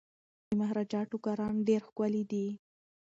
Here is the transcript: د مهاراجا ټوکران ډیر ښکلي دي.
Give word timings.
د 0.47 0.49
مهاراجا 0.59 1.01
ټوکران 1.09 1.55
ډیر 1.67 1.81
ښکلي 1.87 2.23
دي. 2.31 2.47